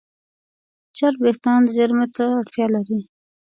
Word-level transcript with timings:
چرب 0.97 1.19
وېښتيان 1.23 1.61
زېرمه 1.73 2.07
ته 2.15 2.23
اړتیا 2.39 2.65
لري. 2.75 2.99